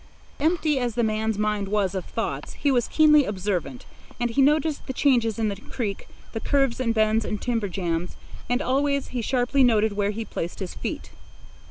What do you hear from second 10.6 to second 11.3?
feet.